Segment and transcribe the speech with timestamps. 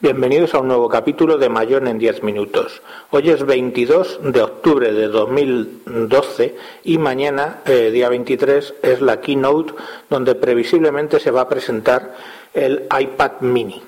[0.00, 2.82] Bienvenidos a un nuevo capítulo de Mayón en 10 minutos.
[3.10, 9.74] Hoy es 22 de octubre de 2012 y mañana, eh, día 23, es la keynote
[10.08, 12.14] donde previsiblemente se va a presentar
[12.54, 13.82] el iPad mini.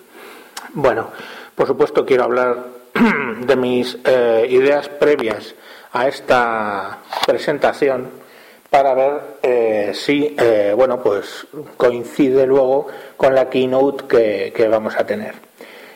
[0.75, 1.11] Bueno,
[1.55, 2.57] por supuesto quiero hablar
[3.47, 5.55] de mis eh, ideas previas
[5.93, 8.09] a esta presentación
[8.69, 10.35] para ver eh, si
[10.75, 11.47] bueno pues
[11.77, 15.50] coincide luego con la keynote que vamos a tener.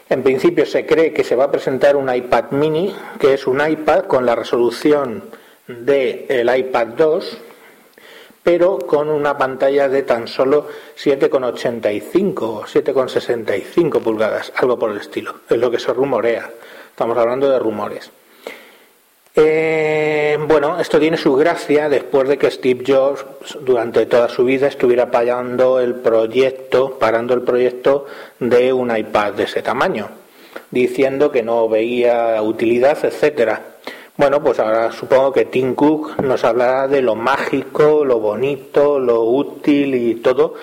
[0.08, 3.66] En principio se cree que se va a presentar un iPad mini, que es un
[3.66, 5.24] iPad con la resolución
[5.66, 7.38] del iPad 2,
[8.42, 15.36] pero con una pantalla de tan solo 7,85 o 7,65 pulgadas, algo por el estilo.
[15.48, 16.50] Es lo que se rumorea.
[16.90, 18.10] Estamos hablando de rumores.
[19.36, 23.24] Eh, bueno, esto tiene su gracia después de que Steve Jobs
[23.62, 28.06] durante toda su vida estuviera parando el proyecto, parando el proyecto
[28.38, 30.08] de un iPad de ese tamaño,
[30.70, 33.60] diciendo que no veía utilidad, etcétera.
[34.16, 39.22] Bueno, pues ahora supongo que Tim Cook nos hablará de lo mágico, lo bonito, lo
[39.24, 40.54] útil y todo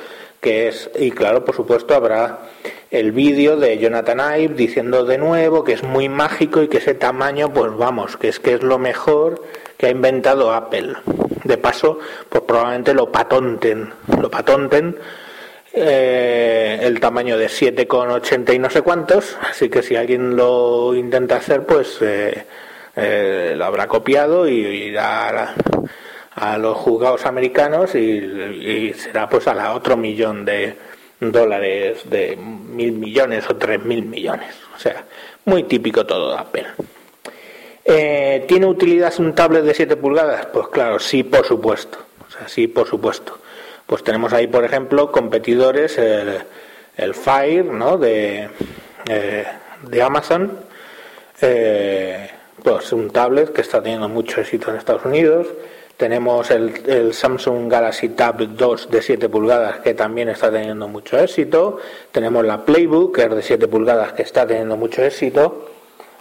[0.41, 2.39] que es y claro, por supuesto habrá
[2.91, 6.93] el vídeo de Jonathan Ive diciendo de nuevo que es muy mágico y que ese
[6.93, 9.41] tamaño, pues vamos, que es que es lo mejor
[9.77, 10.93] que ha inventado Apple.
[11.45, 14.97] De paso, pues probablemente lo patonten, lo patonten
[15.73, 21.37] eh, el tamaño de 7,80 y no sé cuántos, así que si alguien lo intenta
[21.37, 22.45] hacer, pues eh,
[22.95, 25.55] eh, lo habrá copiado y irá
[26.35, 30.75] a, los juzgados americanos y, y será pues a la otro millón de,
[31.21, 34.55] dólares de mil millones o tres mil millones.
[34.75, 35.05] O sea,
[35.45, 36.67] muy típico todo de Apple.
[37.85, 40.47] Eh, ¿Tiene utilidad un tablet de 7 pulgadas?
[40.47, 41.99] Pues claro, sí, por supuesto.
[42.27, 43.37] O sea, sí, por supuesto.
[43.85, 47.97] Pues tenemos ahí, por ejemplo, competidores, el, Fire, ¿no?
[47.97, 48.49] De,
[49.09, 49.45] eh,
[49.81, 50.59] de Amazon.
[51.41, 52.29] Eh,
[52.63, 55.47] pues un tablet que está teniendo mucho éxito en Estados Unidos.
[56.01, 61.77] Tenemos el, Samsung Galaxy Tab 2 de 7 pulgadas que también está teniendo mucho éxito.
[62.11, 65.69] Tenemos la Playbook que es de 7 pulgadas que está teniendo mucho éxito.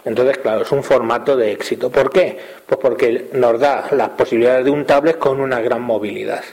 [0.04, 1.88] Entonces, claro, es un formato de éxito.
[1.88, 2.38] ¿Por qué?
[2.66, 6.44] Pues porque nos da las posibilidades de un tablet con una gran movilidad.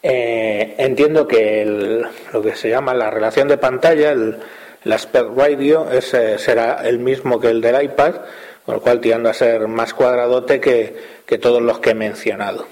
[0.00, 4.38] Eh, entiendo que lo que se llama la relación de pantalla, el,
[4.90, 8.14] aspect radio, ese será el mismo que el del iPad,
[8.64, 12.66] con lo cual tirando a ser más cuadradote que, todos los que he mencionado.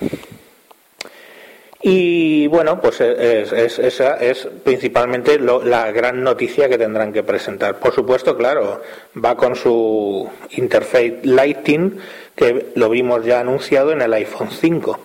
[1.82, 7.76] Y bueno, pues esa es principalmente la gran noticia que tendrán que presentar.
[7.76, 8.82] Por supuesto, claro,
[9.22, 11.98] va con su interface Lighting,
[12.34, 15.00] que lo vimos ya anunciado en el iPhone 5.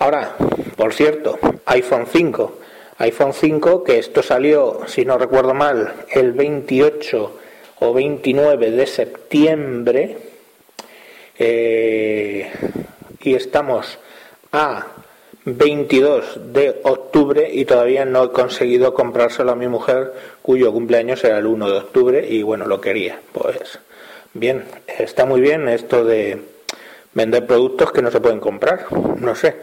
[0.00, 0.34] Ahora,
[0.76, 2.58] por cierto, iPhone 5.
[2.98, 7.38] iPhone 5, que esto salió, si no recuerdo mal, el 28
[7.80, 10.16] o 29 de septiembre
[11.38, 12.50] eh,
[13.20, 13.98] y estamos
[14.52, 14.86] a
[15.44, 20.12] 22 de octubre y todavía no he conseguido comprárselo a mi mujer
[20.42, 23.20] cuyo cumpleaños era el 1 de octubre y bueno, lo quería.
[23.32, 23.78] Pues
[24.32, 26.40] bien, está muy bien esto de
[27.12, 28.86] vender productos que no se pueden comprar,
[29.18, 29.56] no sé.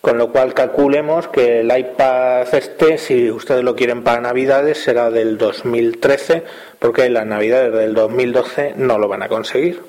[0.00, 5.10] Con lo cual calculemos que el iPad este, si ustedes lo quieren para Navidades, será
[5.10, 6.44] del 2013,
[6.78, 9.82] porque las Navidades del 2012 no lo van a conseguir.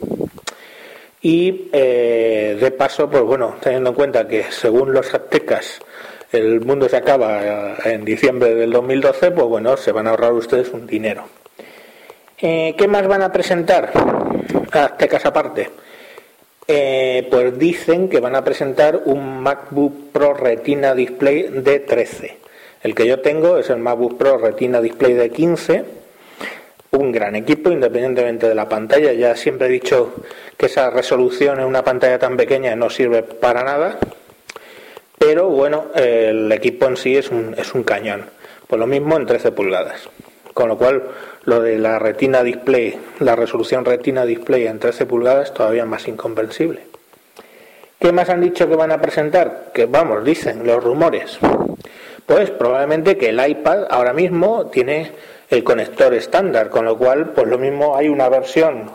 [1.21, 5.79] Y eh, de paso, pues bueno, teniendo en cuenta que según los aztecas
[6.31, 10.33] el mundo se acaba eh, en diciembre del 2012, pues bueno, se van a ahorrar
[10.33, 11.25] ustedes un dinero.
[12.37, 13.91] Eh, ¿Qué más van a presentar?
[14.71, 15.69] Aztecas aparte.
[17.29, 22.37] Pues dicen que van a presentar un MacBook Pro Retina Display de 13.
[22.83, 25.85] El que yo tengo es el MacBook Pro Retina Display de 15
[26.91, 29.13] un gran equipo, independientemente de la pantalla.
[29.13, 30.13] Ya siempre he dicho
[30.57, 33.99] que esa resolución en una pantalla tan pequeña no sirve para nada,
[35.17, 38.25] pero bueno, el equipo en sí es un, es un cañón.
[38.67, 40.09] Por lo mismo en 13 pulgadas.
[40.59, 41.03] Con lo cual,
[41.45, 46.81] lo de la retina display, la resolución retina display en 13 pulgadas, todavía más incomprensible.
[47.97, 49.71] ¿Qué más han dicho que van a presentar?
[49.73, 51.39] Que vamos, dicen los rumores.
[52.25, 55.13] Pues probablemente que el iPad ahora mismo tiene
[55.49, 58.91] el conector estándar, con lo cual, pues lo mismo hay una versión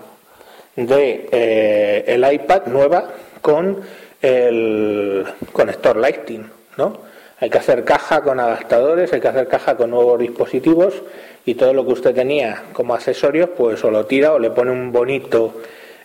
[0.76, 3.08] de eh, el iPad nueva
[3.40, 3.80] con
[4.20, 6.46] el conector Lightning,
[6.76, 7.13] ¿no?
[7.40, 11.02] Hay que hacer caja con adaptadores, hay que hacer caja con nuevos dispositivos
[11.44, 14.70] y todo lo que usted tenía como accesorios, pues o lo tira o le pone
[14.70, 15.60] un bonito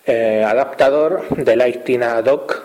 [0.05, 2.63] eh, adaptador de Lightning a dock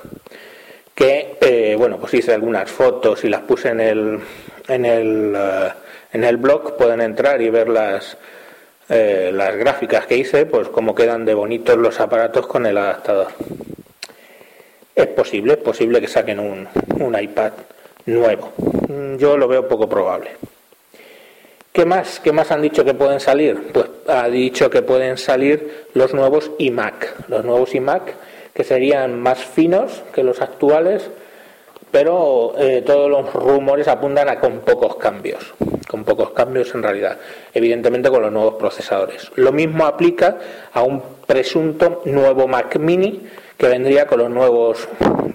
[0.95, 4.21] que, eh, bueno, pues hice algunas fotos y las puse en el,
[4.69, 5.37] en el
[6.15, 8.17] en el blog pueden entrar y ver las,
[8.89, 13.27] eh, las gráficas que hice, pues cómo quedan de bonitos los aparatos con el adaptador.
[14.95, 16.69] Es posible, es posible que saquen un,
[17.01, 17.53] un iPad
[18.07, 18.53] nuevo.
[19.19, 20.31] Yo lo veo poco probable.
[21.73, 22.21] ¿Qué más?
[22.21, 23.73] ¿Qué más han dicho que pueden salir?
[23.73, 27.29] Pues ha dicho que pueden salir los nuevos iMac.
[27.29, 28.15] Los nuevos iMac
[28.55, 31.11] que serían más finos que los actuales,
[31.91, 35.53] pero eh, todos los rumores apuntan a con pocos cambios.
[35.89, 37.19] Con pocos cambios en realidad.
[37.53, 39.33] Evidentemente con los nuevos procesadores.
[39.35, 40.39] Lo mismo aplica
[40.73, 43.27] a un presunto nuevo Mac mini
[43.59, 44.89] que vendría con los nuevos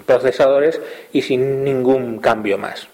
[0.10, 0.82] procesadores
[1.14, 2.88] y sin ningún cambio más.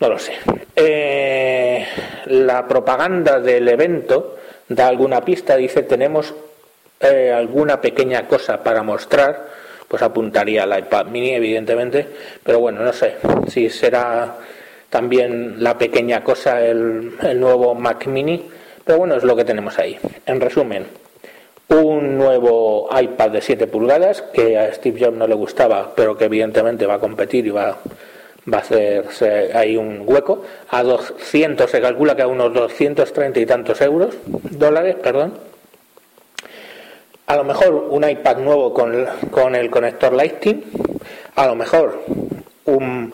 [0.00, 0.32] No lo sé.
[0.74, 1.86] Eh,
[2.26, 4.36] la propaganda del evento
[4.68, 6.34] da alguna pista, dice tenemos
[6.98, 9.46] eh, alguna pequeña cosa para mostrar,
[9.86, 12.04] pues apuntaría al iPad mini, evidentemente,
[12.42, 13.14] pero bueno, no sé
[13.46, 14.38] si será
[14.88, 18.50] también la pequeña cosa el, el nuevo Mac mini,
[18.84, 19.96] pero bueno, es lo que tenemos ahí.
[20.26, 20.86] En resumen,
[21.70, 26.24] un nuevo iPad de 7 pulgadas que a Steve Jobs no le gustaba, pero que
[26.26, 27.78] evidentemente va a competir y va
[28.52, 30.42] va a hacerse ahí un hueco.
[30.70, 35.34] A 200 se calcula que a unos 230 y tantos euros, dólares, perdón.
[37.26, 40.64] A lo mejor un iPad nuevo con, con el conector Lightning.
[41.36, 42.02] A lo mejor
[42.64, 43.12] un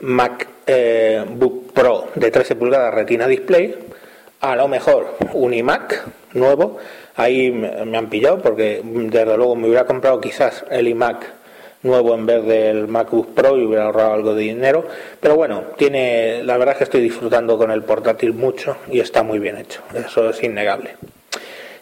[0.00, 1.24] MacBook eh,
[1.72, 3.74] Pro de 13 pulgadas Retina Display.
[4.40, 6.04] A lo mejor un iMac
[6.34, 6.78] nuevo.
[7.16, 11.32] Ahí me han pillado porque desde luego me hubiera comprado quizás el iMac
[11.82, 14.84] nuevo en vez del MacBook Pro y hubiera ahorrado algo de dinero.
[15.20, 19.22] Pero bueno, tiene, la verdad es que estoy disfrutando con el portátil mucho y está
[19.22, 19.80] muy bien hecho.
[19.94, 20.96] Eso es innegable.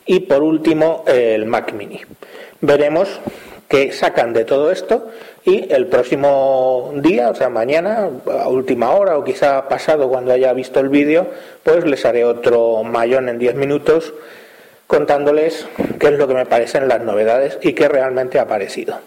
[0.06, 2.00] Y por último, el Mac Mini.
[2.60, 3.20] Veremos
[3.68, 5.10] qué sacan de todo esto
[5.44, 8.08] y el próximo día, o sea, mañana,
[8.41, 11.26] a última hora o quizá pasado cuando haya visto el vídeo,
[11.62, 14.14] pues les haré otro mayón en 10 minutos
[14.87, 15.67] contándoles
[15.99, 19.00] qué es lo que me parecen las novedades y qué realmente ha aparecido.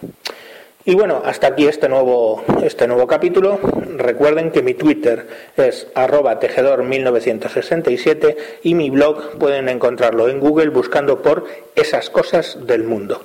[0.85, 3.59] Y bueno, hasta aquí este nuevo, este nuevo capítulo.
[3.97, 11.21] Recuerden que mi Twitter es arroba tejedor1967 y mi blog pueden encontrarlo en Google buscando
[11.21, 11.45] por
[11.75, 13.21] esas cosas del mundo.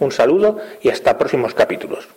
[0.00, 2.08] Un saludo y hasta próximos capítulos.